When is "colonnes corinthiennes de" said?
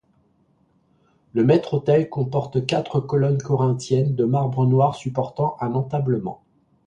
3.01-4.25